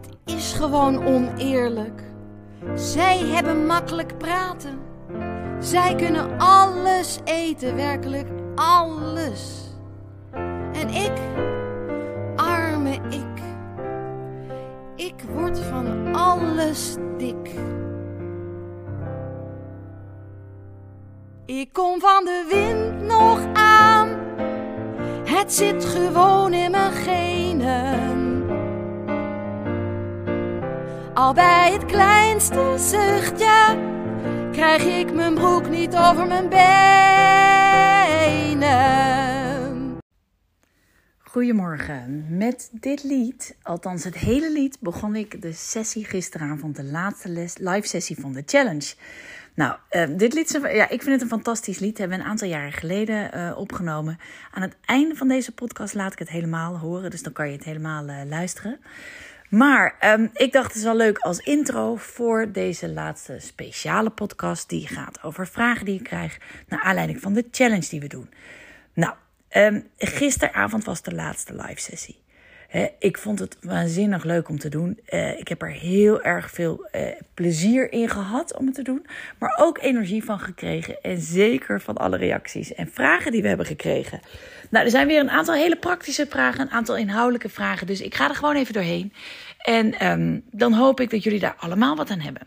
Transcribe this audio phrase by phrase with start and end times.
[0.00, 2.02] Het is gewoon oneerlijk.
[2.74, 4.78] Zij hebben makkelijk praten.
[5.58, 9.70] Zij kunnen alles eten, werkelijk alles.
[10.72, 11.12] En ik,
[12.36, 13.42] arme ik,
[14.96, 17.54] ik word van alles dik.
[21.46, 24.08] Ik kom van de wind nog aan.
[25.24, 28.17] Het zit gewoon in mijn genen.
[31.18, 33.78] Al bij het kleinste zuchtje
[34.52, 36.48] krijg ik mijn broek niet over mijn
[38.48, 38.76] benen.
[41.18, 42.26] Goedemorgen.
[42.36, 47.56] Met dit lied, althans het hele lied, begon ik de sessie gisteravond, de laatste les,
[47.58, 48.94] live sessie van de challenge.
[49.54, 51.98] Nou, uh, dit lied, ja, ik vind het een fantastisch lied.
[51.98, 54.18] Hebben we een aantal jaren geleden uh, opgenomen.
[54.52, 57.52] Aan het einde van deze podcast laat ik het helemaal horen, dus dan kan je
[57.52, 58.80] het helemaal uh, luisteren.
[59.48, 64.68] Maar um, ik dacht het is wel leuk als intro voor deze laatste speciale podcast.
[64.68, 68.30] Die gaat over vragen die ik krijg naar aanleiding van de challenge die we doen.
[68.92, 69.14] Nou,
[69.56, 72.22] um, gisteravond was de laatste live sessie.
[72.98, 75.00] Ik vond het waanzinnig leuk om te doen.
[75.08, 77.02] Uh, ik heb er heel erg veel uh,
[77.34, 79.06] plezier in gehad om het te doen.
[79.38, 81.02] Maar ook energie van gekregen.
[81.02, 84.20] En zeker van alle reacties en vragen die we hebben gekregen.
[84.70, 87.86] Nou, er zijn weer een aantal hele praktische vragen, een aantal inhoudelijke vragen.
[87.86, 89.12] Dus ik ga er gewoon even doorheen.
[89.58, 92.46] En um, dan hoop ik dat jullie daar allemaal wat aan hebben.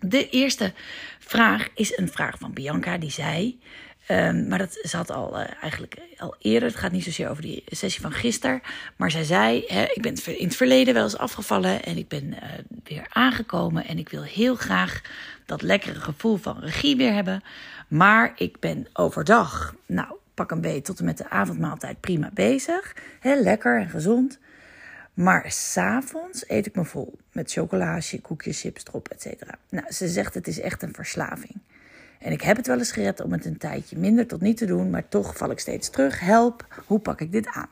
[0.00, 0.72] De eerste
[1.18, 3.60] vraag is een vraag van Bianca, die zei.
[4.08, 6.68] Um, maar dat zat al uh, eigenlijk al eerder.
[6.68, 8.60] Het gaat niet zozeer over die sessie van gisteren.
[8.96, 11.82] Maar zij zei: hè, Ik ben in het verleden wel eens afgevallen.
[11.82, 12.38] En ik ben uh,
[12.84, 13.86] weer aangekomen.
[13.86, 15.00] En ik wil heel graag
[15.46, 17.42] dat lekkere gevoel van regie weer hebben.
[17.88, 19.74] Maar ik ben overdag.
[19.86, 22.96] Nou, pak een beetje tot en met de avondmaaltijd prima bezig.
[23.20, 24.38] He, lekker en gezond.
[25.14, 29.54] Maar s'avonds eet ik me vol met chocola, koekjes, chips erop, et cetera.
[29.68, 31.60] Nou, ze zegt het is echt een verslaving.
[32.22, 34.66] En ik heb het wel eens gered om het een tijdje minder tot niet te
[34.66, 36.20] doen, maar toch val ik steeds terug.
[36.20, 37.68] Help, hoe pak ik dit aan?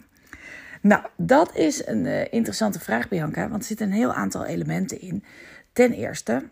[0.83, 5.01] Nou, dat is een uh, interessante vraag, Bianca, want er zitten een heel aantal elementen
[5.01, 5.25] in.
[5.73, 6.43] Ten eerste,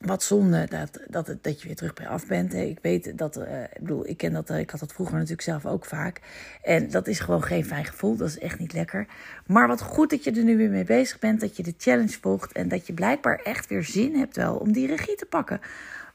[0.00, 2.54] wat zonde dat, dat, dat je weer terug bij af bent.
[2.54, 5.42] Ik weet dat, uh, ik bedoel, ik ken dat, uh, ik had dat vroeger natuurlijk
[5.42, 6.20] zelf ook vaak.
[6.62, 9.06] En dat is gewoon geen fijn gevoel, dat is echt niet lekker.
[9.46, 12.18] Maar wat goed dat je er nu weer mee bezig bent, dat je de challenge
[12.20, 15.60] volgt en dat je blijkbaar echt weer zin hebt wel om die regie te pakken.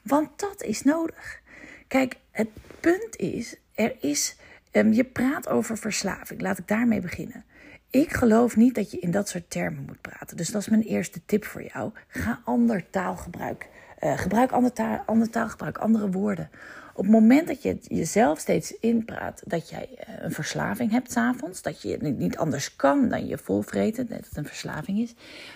[0.02, 1.40] Want dat is nodig.
[1.88, 2.48] Kijk, het
[2.80, 4.36] punt is, er is,
[4.72, 6.40] um, je praat over verslaving.
[6.40, 7.44] Laat ik daarmee beginnen.
[7.90, 10.36] Ik geloof niet dat je in dat soort termen moet praten.
[10.36, 11.92] Dus dat is mijn eerste tip voor jou.
[12.08, 13.68] Ga ander taalgebruik.
[14.00, 16.50] Uh, gebruik ander, taal, ander taalgebruik, andere woorden.
[16.94, 21.62] Op het moment dat je jezelf steeds inpraat dat jij uh, een verslaving hebt s'avonds,
[21.62, 25.14] dat je niet, niet anders kan dan je volvreten, dat het een verslaving is,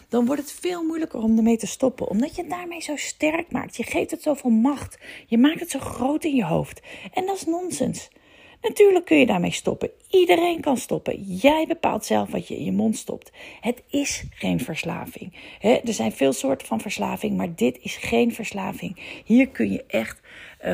[0.08, 2.08] dan wordt het veel moeilijker om ermee te stoppen.
[2.08, 3.76] Omdat je het daarmee zo sterk maakt.
[3.76, 4.98] Je geeft het zoveel macht.
[5.26, 6.80] Je maakt het zo groot in je hoofd.
[7.12, 8.08] En dat is nonsens.
[8.62, 9.91] Natuurlijk kun je daarmee stoppen.
[10.10, 11.22] Iedereen kan stoppen.
[11.22, 13.30] Jij bepaalt zelf wat je in je mond stopt.
[13.60, 15.32] Het is geen verslaving.
[15.60, 19.20] er zijn veel soorten van verslaving, maar dit is geen verslaving.
[19.25, 20.20] Hier kun je echt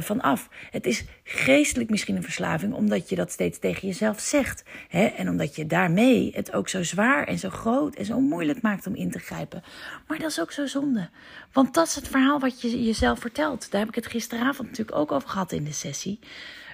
[0.01, 0.49] van af.
[0.71, 4.65] Het is geestelijk misschien een verslaving, omdat je dat steeds tegen jezelf zegt.
[4.91, 8.87] en omdat je daarmee het ook zo zwaar en zo groot en zo moeilijk maakt
[8.87, 9.63] om in te grijpen.
[10.07, 11.09] Maar dat is ook zo zonde.
[11.53, 13.71] Want dat is het verhaal wat je jezelf vertelt.
[13.71, 16.19] Daar heb ik het gisteravond natuurlijk ook over gehad in de sessie.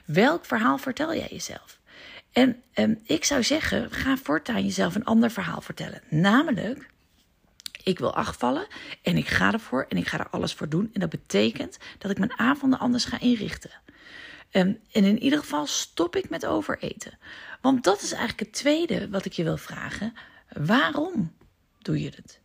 [0.04, 1.78] Welk verhaal vertel jij jezelf?
[2.32, 6.00] En um, ik zou zeggen, ga voortaan jezelf een ander verhaal vertellen.
[6.08, 6.90] Namelijk,
[7.82, 8.66] ik wil afvallen
[9.02, 10.90] en ik ga ervoor en ik ga er alles voor doen.
[10.92, 13.70] En dat betekent dat ik mijn avonden anders ga inrichten.
[14.52, 17.18] Um, en in ieder geval stop ik met overeten.
[17.60, 20.12] Want dat is eigenlijk het tweede wat ik je wil vragen.
[20.48, 21.32] Waarom
[21.78, 22.40] doe je het?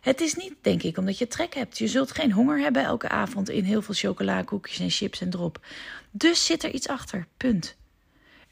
[0.00, 1.78] Het is niet, denk ik, omdat je trek hebt.
[1.78, 5.30] Je zult geen honger hebben elke avond in heel veel chocola, koekjes en chips en
[5.30, 5.66] drop.
[6.10, 7.26] Dus zit er iets achter.
[7.36, 7.76] Punt.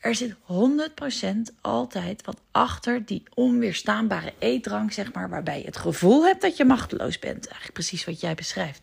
[0.07, 6.25] Er zit 100% altijd wat achter die onweerstaanbare eetdrang, zeg maar, waarbij je het gevoel
[6.25, 7.47] hebt dat je machteloos bent.
[7.47, 8.83] Eigenlijk precies wat jij beschrijft.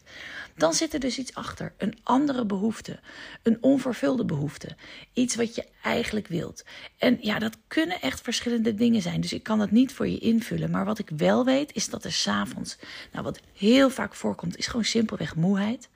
[0.56, 1.74] Dan zit er dus iets achter.
[1.78, 3.00] Een andere behoefte.
[3.44, 4.76] Een onvervulde behoefte.
[5.14, 6.66] Iets wat je eigenlijk wilt.
[6.98, 9.22] En ja, dat kunnen echt verschillende dingen zijn.
[9.22, 10.72] Dus ik kan dat niet voor je invullen.
[10.72, 12.78] Maar wat ik wel weet, is dat er s'avonds.
[13.12, 15.90] Nou, wat heel vaak voorkomt, is gewoon simpelweg moeheid.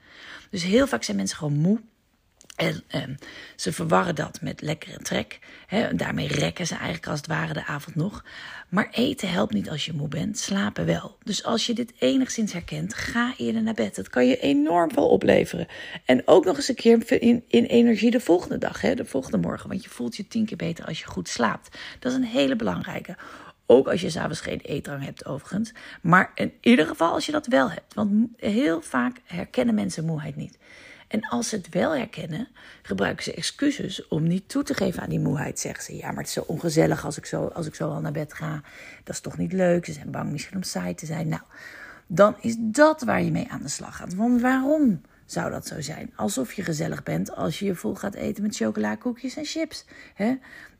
[0.49, 1.79] Dus heel vaak zijn mensen gewoon moe.
[2.57, 3.17] En, en
[3.55, 5.39] ze verwarren dat met lekkere trek.
[5.91, 8.23] Daarmee rekken ze eigenlijk als het ware de avond nog.
[8.69, 11.17] Maar eten helpt niet als je moe bent, slapen wel.
[11.23, 13.95] Dus als je dit enigszins herkent, ga eerder naar bed.
[13.95, 15.67] Dat kan je enorm veel opleveren.
[16.05, 19.69] En ook nog eens een keer in, energie de volgende dag, de volgende morgen.
[19.69, 21.77] Want je voelt je tien keer beter als je goed slaapt.
[21.99, 23.17] Dat is een hele belangrijke.
[23.65, 25.71] Ook als je s'avonds geen eetdrang hebt, overigens.
[26.01, 27.93] Maar in ieder geval als je dat wel hebt.
[27.93, 30.57] Want heel vaak herkennen mensen moeheid niet.
[31.07, 32.47] En als ze het wel herkennen,
[32.81, 35.59] gebruiken ze excuses om niet toe te geven aan die moeheid.
[35.59, 38.01] Zeggen ze, ja, maar het is zo ongezellig als ik zo, als ik zo al
[38.01, 38.61] naar bed ga.
[39.03, 39.85] Dat is toch niet leuk.
[39.85, 41.27] Ze zijn bang misschien om saai te zijn.
[41.27, 41.41] Nou,
[42.07, 44.15] dan is dat waar je mee aan de slag gaat.
[44.15, 46.13] Want waarom zou dat zo zijn?
[46.15, 49.85] Alsof je gezellig bent als je je vol gaat eten met chocola, koekjes en chips.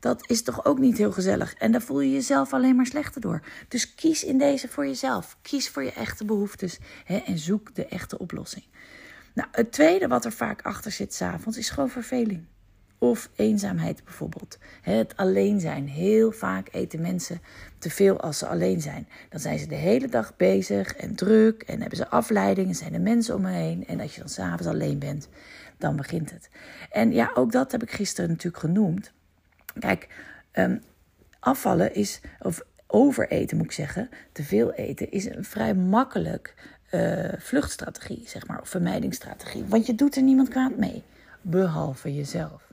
[0.00, 1.54] Dat is toch ook niet heel gezellig.
[1.54, 3.42] En daar voel je jezelf alleen maar slechter door.
[3.68, 5.36] Dus kies in deze voor jezelf.
[5.42, 8.64] Kies voor je echte behoeftes en zoek de echte oplossing.
[9.34, 12.44] Nou, het tweede wat er vaak achter zit s'avonds is gewoon verveling.
[12.98, 14.58] Of eenzaamheid bijvoorbeeld.
[14.82, 15.88] Het alleen zijn.
[15.88, 17.40] Heel vaak eten mensen
[17.78, 19.08] te veel als ze alleen zijn.
[19.28, 22.94] Dan zijn ze de hele dag bezig en druk en hebben ze afleiding en zijn
[22.94, 23.86] er mensen om me heen.
[23.86, 25.28] En als je dan s'avonds alleen bent,
[25.78, 26.50] dan begint het.
[26.90, 29.12] En ja, ook dat heb ik gisteren natuurlijk genoemd.
[29.78, 30.08] Kijk,
[30.52, 30.82] um,
[31.40, 36.54] afvallen is, of overeten moet ik zeggen, te veel eten, is een vrij makkelijk
[36.90, 39.64] uh, vluchtstrategie, zeg maar, of vermijdingsstrategie.
[39.64, 41.02] Want je doet er niemand kwaad mee,
[41.42, 42.67] behalve jezelf.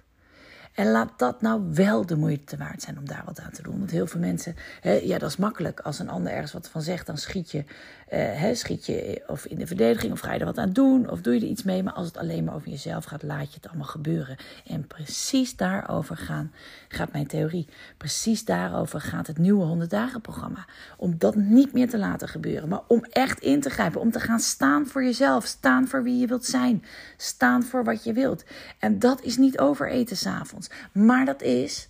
[0.76, 3.78] En laat dat nou wel de moeite waard zijn om daar wat aan te doen.
[3.78, 5.80] Want heel veel mensen, hè, ja, dat is makkelijk.
[5.80, 7.64] Als een ander ergens wat van zegt, dan schiet je,
[8.08, 11.10] eh, hè, schiet je of in de verdediging of ga je er wat aan doen
[11.10, 11.84] of doe je er iets mee.
[11.84, 14.38] Maar als het alleen maar over jezelf gaat, laat je het allemaal gebeuren.
[14.66, 16.52] En precies daarover gaan,
[16.88, 17.68] gaat mijn theorie.
[17.98, 20.66] Precies daarover gaat het nieuwe 100 dagen programma.
[20.98, 24.02] Om dat niet meer te laten gebeuren, maar om echt in te grijpen.
[24.02, 26.84] Om te gaan staan voor jezelf, staan voor wie je wilt zijn,
[27.18, 28.44] staan voor wat je wilt.
[28.80, 30.65] En dat is niet overeten s'avonds.
[30.92, 31.88] Maar dat is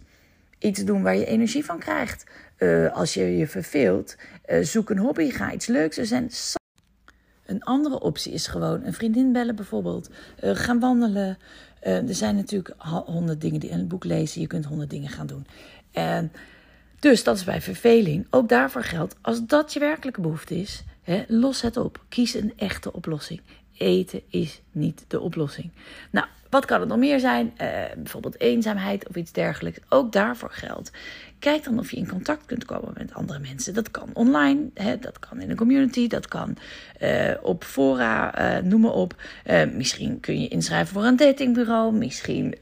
[0.60, 2.24] iets doen waar je energie van krijgt.
[2.58, 4.16] Uh, als je je verveelt,
[4.48, 5.98] uh, zoek een hobby, ga iets leuks.
[5.98, 6.32] Zijn
[7.46, 10.10] een andere optie is gewoon een vriendin bellen bijvoorbeeld.
[10.44, 11.38] Uh, gaan wandelen.
[11.80, 12.76] er zijn natuurlijk
[13.06, 14.42] honderd dingen die in het boek lezen.
[14.42, 15.48] Je kunt honderd dingen gaan doen.
[15.92, 16.32] En
[17.00, 18.28] dus dat is bij verveling.
[18.30, 22.04] Ook daarvoor geldt, als dat je werkelijke behoefte is, hè, los het op.
[22.10, 23.42] Kies een echte oplossing.
[23.78, 25.72] Eten is niet de oplossing.
[26.12, 27.54] Nou, wat kan het nog meer zijn?
[27.62, 27.68] Uh,
[27.98, 29.80] bijvoorbeeld eenzaamheid of iets dergelijks.
[29.90, 30.92] Ook daarvoor geldt.
[31.40, 33.74] Kijk dan of je in contact kunt komen met andere mensen.
[33.74, 36.58] Dat kan online, hè, dat kan in een community, dat kan
[37.02, 39.22] uh, op fora, uh, noem maar op.
[39.74, 42.56] misschien kun je inschrijven voor een datingbureau, misschien.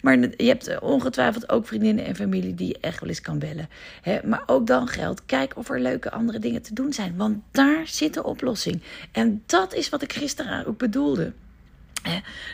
[0.00, 3.68] maar je hebt ongetwijfeld ook vriendinnen en familie die je echt wel eens kan bellen.
[4.02, 4.18] Hè.
[4.24, 7.16] Maar ook dan geldt, kijk of er leuke andere dingen te doen zijn.
[7.16, 8.82] Want daar zit de oplossing.
[9.12, 11.32] En dat is wat ik gisteren ook bedoelde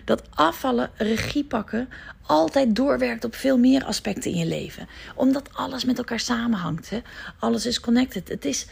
[0.04, 1.88] dat afvallen, regie pakken,
[2.22, 4.88] altijd doorwerkt op veel meer aspecten in je leven.
[5.14, 6.90] Omdat alles met elkaar samenhangt.
[6.90, 6.98] Hè?
[7.38, 8.28] Alles is connected.
[8.28, 8.66] Het is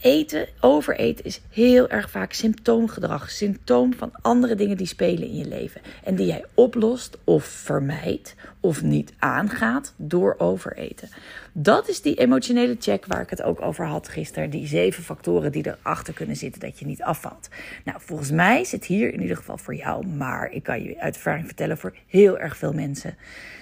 [0.00, 3.30] eten, overeten is heel erg vaak symptoomgedrag.
[3.30, 5.80] Symptoom van andere dingen die spelen in je leven.
[6.04, 11.08] En die jij oplost of vermijdt of niet aangaat door overeten.
[11.52, 14.50] Dat is die emotionele check waar ik het ook over had gisteren.
[14.50, 17.48] Die zeven factoren die erachter kunnen zitten dat je niet afvalt.
[17.84, 21.14] Nou, volgens mij zit hier in ieder geval voor jou, maar ik kan je uit
[21.14, 23.16] ervaring vertellen voor heel erg veel mensen,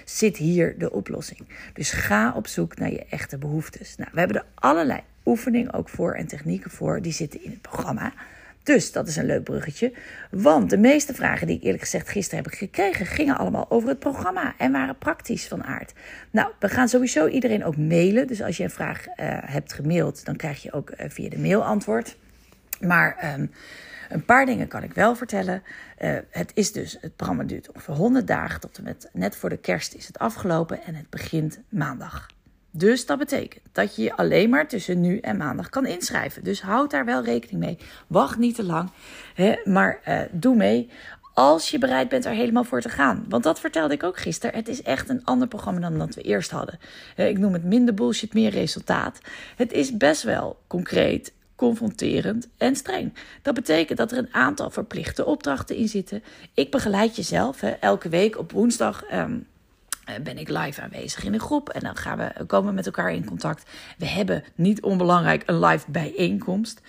[0.05, 1.47] zit hier de oplossing.
[1.73, 3.95] Dus ga op zoek naar je echte behoeftes.
[3.95, 7.61] Nou, we hebben er allerlei oefeningen ook voor en technieken voor, die zitten in het
[7.61, 8.13] programma.
[8.65, 9.93] Dus dat is een leuk bruggetje.
[10.31, 13.99] Want de meeste vragen die ik eerlijk gezegd gisteren heb gekregen, gingen allemaal over het
[13.99, 15.93] programma en waren praktisch van aard.
[16.31, 18.27] Nou, we gaan sowieso iedereen ook mailen.
[18.27, 21.37] Dus als je een vraag uh, hebt gemaild, dan krijg je ook uh, via de
[21.37, 22.17] mail antwoord.
[22.79, 23.51] Maar um,
[24.09, 25.63] een paar dingen kan ik wel vertellen.
[25.99, 29.49] Uh, het is dus, het programma duurt ongeveer 100 dagen tot en met net voor
[29.49, 32.34] de kerst is het afgelopen en het begint maandag.
[32.77, 36.43] Dus dat betekent dat je je alleen maar tussen nu en maandag kan inschrijven.
[36.43, 37.77] Dus houd daar wel rekening mee.
[38.07, 38.89] Wacht niet te lang,
[39.33, 40.89] hè, maar uh, doe mee.
[41.33, 43.25] Als je bereid bent er helemaal voor te gaan.
[43.29, 44.55] Want dat vertelde ik ook gisteren.
[44.55, 46.79] Het is echt een ander programma dan dat we eerst hadden.
[47.15, 49.19] Ik noem het minder bullshit, meer resultaat.
[49.55, 53.13] Het is best wel concreet, confronterend en streng.
[53.41, 56.23] Dat betekent dat er een aantal verplichte opdrachten in zitten.
[56.53, 59.03] Ik begeleid jezelf hè, elke week op woensdag.
[59.03, 59.25] Um, eh,
[60.23, 63.25] ben ik live aanwezig in een groep en dan gaan we komen met elkaar in
[63.25, 63.69] contact.
[63.97, 66.81] We hebben niet onbelangrijk een live bijeenkomst.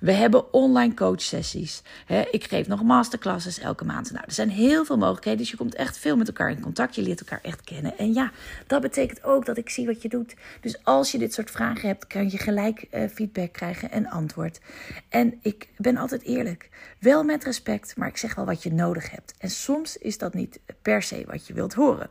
[0.00, 1.82] We hebben online coachsessies.
[2.30, 4.10] Ik geef nog masterclasses elke maand.
[4.10, 5.38] Nou, er zijn heel veel mogelijkheden.
[5.38, 6.94] Dus je komt echt veel met elkaar in contact.
[6.94, 7.98] Je leert elkaar echt kennen.
[7.98, 8.30] En ja,
[8.66, 10.34] dat betekent ook dat ik zie wat je doet.
[10.60, 14.60] Dus als je dit soort vragen hebt, kan je gelijk uh, feedback krijgen en antwoord.
[15.08, 16.68] En ik ben altijd eerlijk.
[16.98, 19.34] Wel met respect, maar ik zeg wel wat je nodig hebt.
[19.38, 22.10] En soms is dat niet per se wat je wilt horen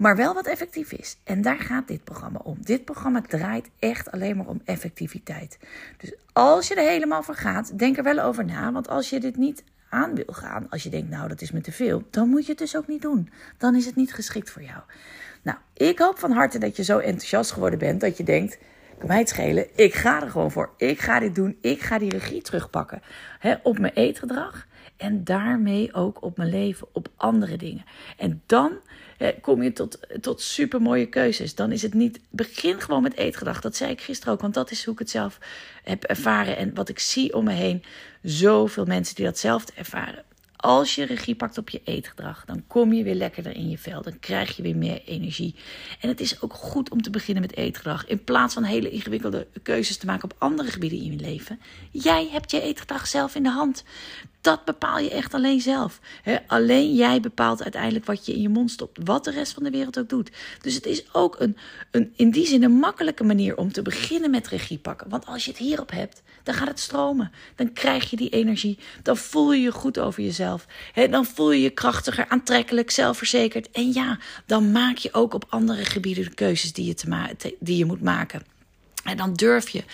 [0.00, 1.16] maar wel wat effectief is.
[1.24, 2.56] En daar gaat dit programma om.
[2.60, 5.58] Dit programma draait echt alleen maar om effectiviteit.
[5.96, 8.72] Dus als je er helemaal voor gaat, denk er wel over na.
[8.72, 11.60] Want als je dit niet aan wil gaan, als je denkt, nou dat is me
[11.60, 13.30] te veel, dan moet je het dus ook niet doen.
[13.58, 14.80] Dan is het niet geschikt voor jou.
[15.42, 18.58] Nou, ik hoop van harte dat je zo enthousiast geworden bent dat je denkt,
[18.98, 19.66] kan mij het schelen.
[19.74, 20.70] Ik ga er gewoon voor.
[20.76, 21.58] Ik ga dit doen.
[21.60, 23.02] Ik ga die regie terugpakken.
[23.62, 24.66] Op mijn eetgedrag.
[25.00, 27.84] En daarmee ook op mijn leven, op andere dingen.
[28.16, 28.72] En dan
[29.40, 31.54] kom je tot, tot supermooie keuzes.
[31.54, 32.20] Dan is het niet.
[32.30, 33.60] Begin gewoon met eetgedrag.
[33.60, 35.38] Dat zei ik gisteren ook, want dat is hoe ik het zelf
[35.84, 36.56] heb ervaren.
[36.56, 37.82] En wat ik zie om me heen.
[38.22, 40.24] Zoveel mensen die datzelfde ervaren.
[40.56, 44.02] Als je regie pakt op je eetgedrag, dan kom je weer lekkerder in je vel.
[44.02, 45.54] Dan krijg je weer meer energie.
[46.00, 48.06] En het is ook goed om te beginnen met eetgedrag.
[48.06, 51.60] In plaats van hele ingewikkelde keuzes te maken op andere gebieden in je leven.
[51.90, 53.84] Jij hebt je eetgedrag zelf in de hand.
[54.40, 56.00] Dat bepaal je echt alleen zelf.
[56.46, 58.98] alleen jij bepaalt uiteindelijk wat je in je mond stopt.
[59.04, 60.30] Wat de rest van de wereld ook doet.
[60.60, 61.56] Dus het is ook een,
[61.90, 65.08] een, in die zin een makkelijke manier om te beginnen met regie pakken.
[65.08, 67.32] Want als je het hierop hebt, dan gaat het stromen.
[67.54, 68.78] Dan krijg je die energie.
[69.02, 70.66] Dan voel je je goed over jezelf.
[71.10, 73.70] dan voel je je krachtiger, aantrekkelijk, zelfverzekerd.
[73.70, 77.84] En ja, dan maak je ook op andere gebieden de keuzes die je, die je
[77.84, 78.42] moet maken.
[79.04, 79.84] En dan durf je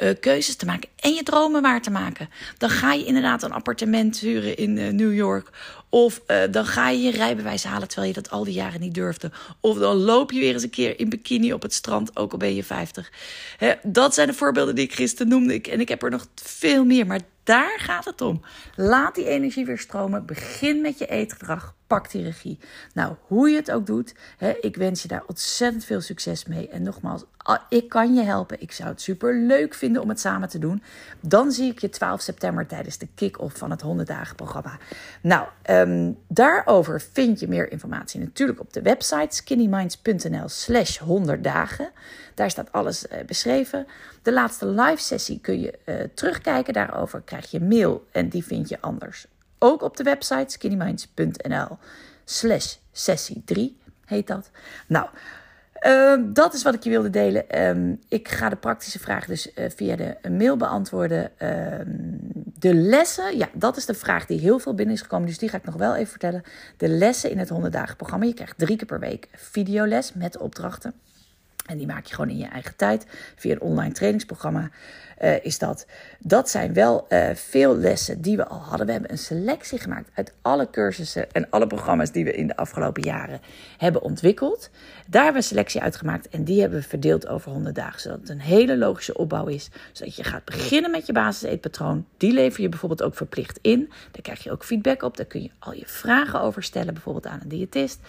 [0.00, 2.28] uh, keuzes te maken en je dromen waar te maken.
[2.58, 5.50] Dan ga je inderdaad een appartement huren in uh, New York.
[5.88, 8.94] Of uh, dan ga je je rijbewijs halen terwijl je dat al die jaren niet
[8.94, 9.30] durfde.
[9.60, 12.38] Of dan loop je weer eens een keer in bikini op het strand, ook al
[12.38, 13.12] ben je 50.
[13.56, 15.60] Hè, dat zijn de voorbeelden die ik gisteren noemde.
[15.60, 17.06] En ik heb er nog veel meer.
[17.06, 18.42] Maar daar gaat het om.
[18.76, 20.26] Laat die energie weer stromen.
[20.26, 21.75] Begin met je eetgedrag.
[21.86, 22.58] Pak die regie.
[22.94, 26.68] Nou, hoe je het ook doet, hè, ik wens je daar ontzettend veel succes mee.
[26.68, 27.24] En nogmaals,
[27.68, 28.60] ik kan je helpen.
[28.60, 30.82] Ik zou het super leuk vinden om het samen te doen.
[31.20, 34.78] Dan zie ik je 12 september tijdens de kick-off van het 100 dagen programma.
[35.20, 41.90] Nou, um, daarover vind je meer informatie natuurlijk op de website skinnyminds.nl slash 100 dagen.
[42.34, 43.86] Daar staat alles uh, beschreven.
[44.22, 46.72] De laatste live sessie kun je uh, terugkijken.
[46.72, 49.26] Daarover krijg je mail en die vind je anders.
[49.58, 51.78] Ook op de website skinnyminds.nl
[52.24, 54.50] slash sessie 3 heet dat.
[54.86, 55.08] Nou,
[55.86, 57.66] uh, dat is wat ik je wilde delen.
[57.66, 61.30] Um, ik ga de praktische vraag dus uh, via de mail beantwoorden.
[61.38, 61.50] Uh,
[62.58, 65.26] de lessen, ja, dat is de vraag die heel veel binnen is gekomen.
[65.26, 66.42] Dus die ga ik nog wel even vertellen.
[66.76, 68.24] De lessen in het 100 dagen programma.
[68.24, 70.94] Je krijgt drie keer per week videoles met opdrachten.
[71.66, 73.06] En die maak je gewoon in je eigen tijd
[73.36, 74.70] via een online trainingsprogramma.
[75.22, 75.86] Uh, is dat.
[76.18, 78.86] Dat zijn wel uh, veel lessen die we al hadden.
[78.86, 82.56] We hebben een selectie gemaakt uit alle cursussen en alle programma's die we in de
[82.56, 83.40] afgelopen jaren
[83.78, 84.70] hebben ontwikkeld.
[85.06, 88.00] Daar hebben we een selectie uitgemaakt en die hebben we verdeeld over 100 dagen.
[88.00, 89.70] Zodat het een hele logische opbouw is.
[89.92, 92.06] Zodat je gaat beginnen met je basiseetpatroon.
[92.16, 93.92] Die lever je bijvoorbeeld ook verplicht in.
[94.10, 95.16] Daar krijg je ook feedback op.
[95.16, 98.00] Daar kun je al je vragen over stellen, bijvoorbeeld aan een diëtist.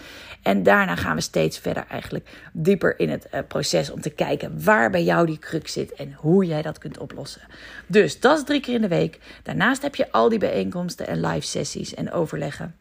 [0.42, 4.64] En daarna gaan we steeds verder eigenlijk dieper in het uh, proces om te kijken
[4.64, 7.42] waar bij jou die kruk zit en hoe jij dat kunt oplossen.
[7.86, 9.20] Dus dat is drie keer in de week.
[9.42, 12.74] Daarnaast heb je al die bijeenkomsten en live sessies en overleggen.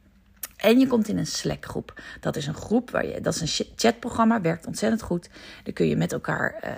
[0.57, 2.01] En je komt in een Slack groep.
[2.19, 5.29] Dat is een groep waar je, dat is een chatprogramma, werkt ontzettend goed.
[5.63, 6.71] Daar kun je met elkaar uh,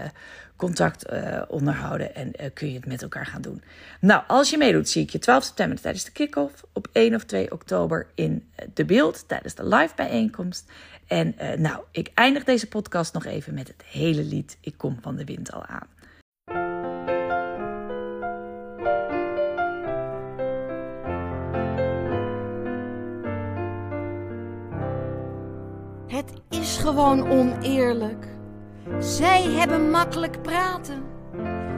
[0.55, 3.63] contact uh, onderhouden en uh, kun je het met elkaar gaan doen.
[4.00, 6.65] Nou, als je meedoet, zie ik je 12 september tijdens de kick-off.
[6.74, 10.72] Op 1 of 2 oktober in de beeld tijdens de live bijeenkomst.
[11.10, 15.16] En nou, ik eindig deze podcast nog even met het hele lied Ik kom van
[15.16, 15.88] de wind al aan.
[26.08, 28.28] Het is gewoon oneerlijk.
[29.00, 31.04] Zij hebben makkelijk praten.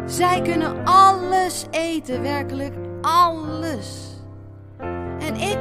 [0.06, 4.10] Zij kunnen alles eten, werkelijk alles.
[5.20, 5.60] En ik,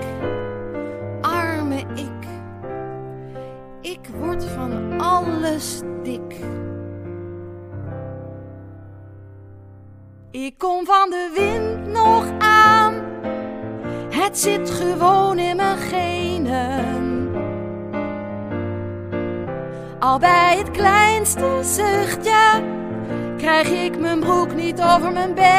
[4.19, 6.37] word van alles dik.
[10.31, 12.95] Ik kom van de wind nog aan.
[14.11, 16.90] Het zit gewoon in mijn genen.
[19.99, 22.62] Al bij het kleinste zuchtje
[23.37, 25.50] krijg ik mijn broek niet over mijn benen.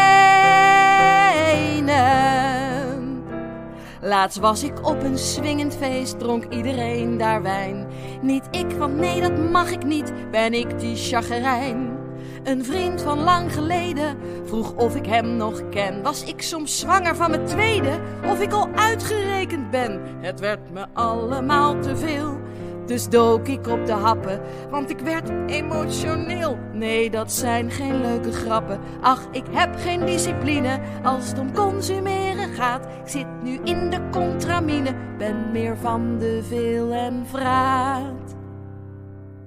[4.01, 7.87] Laatst was ik op een swingend feest, dronk iedereen daar wijn.
[8.21, 11.99] Niet ik, want nee, dat mag ik niet, ben ik die chagrijn.
[12.43, 16.01] Een vriend van lang geleden vroeg of ik hem nog ken.
[16.01, 20.01] Was ik soms zwanger van mijn tweede, of ik al uitgerekend ben?
[20.19, 22.39] Het werd me allemaal te veel.
[22.85, 26.57] Dus dook ik op de happen, want ik werd emotioneel.
[26.73, 28.79] Nee, dat zijn geen leuke grappen.
[29.01, 32.85] Ach, ik heb geen discipline als het om consumeren gaat.
[32.85, 38.35] Ik zit nu in de contramine, ben meer van de veel en vraat.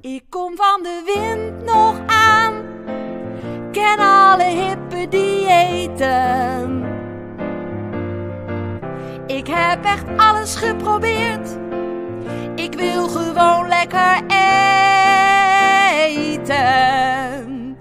[0.01, 2.55] Ik kom van de wind nog aan,
[3.73, 6.85] ken alle hippe diëten.
[9.27, 11.64] Ik heb echt alles geprobeerd
[12.93, 14.23] wil gewoon lekker
[16.07, 17.77] eten.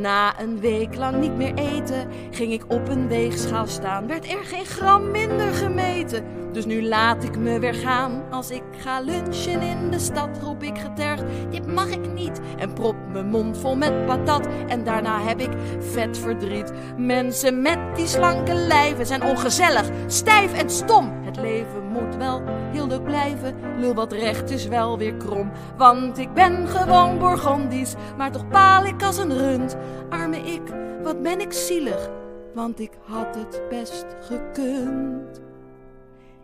[0.00, 4.06] Na een week lang niet meer eten, ging ik op een weegschaal staan.
[4.06, 6.24] Werd er geen gram minder gemeten.
[6.52, 8.22] Dus nu laat ik me weer gaan.
[8.30, 12.40] Als ik ga lunchen in de stad, roep ik getergd: Dit mag ik niet.
[12.58, 14.48] En prop mijn mond vol met patat.
[14.68, 16.72] En daarna heb ik vet verdriet.
[16.96, 21.12] Mensen met die slanke lijven zijn ongezellig, stijf en stom.
[21.26, 22.42] Het leven moet wel
[22.72, 23.54] heel leuk blijven.
[23.78, 25.50] Lul wat recht is wel weer krom.
[25.76, 29.76] Want ik ben gewoon Bourgondisch, maar toch paal ik als een rund.
[30.10, 30.62] Arme ik,
[31.02, 32.08] wat ben ik zielig,
[32.54, 35.40] want ik had het best gekund.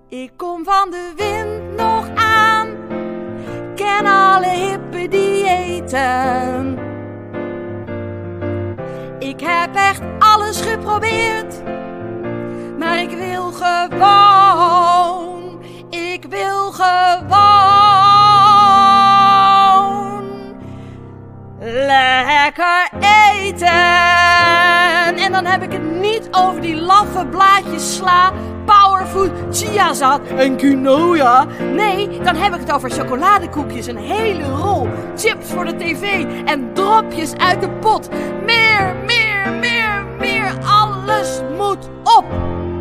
[0.08, 2.68] Ik kom van de wind nog aan,
[3.74, 6.78] ken alle hippe diëten.
[9.18, 11.62] Ik heb echt alles geprobeerd,
[12.78, 14.21] maar ik wil gewoon,
[23.60, 28.32] En dan heb ik het niet over die laffe blaadjes sla,
[28.64, 31.46] powerfood, chiazat en quinoa.
[31.74, 36.70] Nee, dan heb ik het over chocoladekoekjes, een hele rol, chips voor de tv en
[36.72, 38.08] dropjes uit de pot.